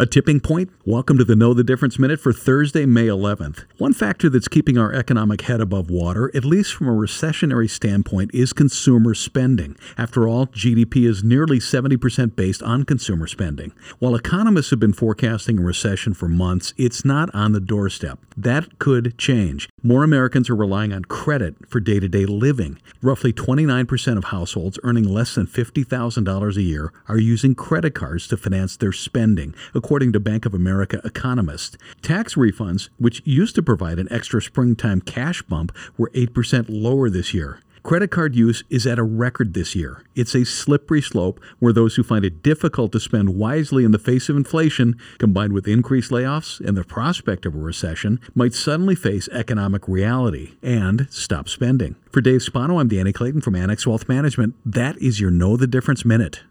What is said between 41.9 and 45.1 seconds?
who find it difficult to spend wisely in the face of inflation,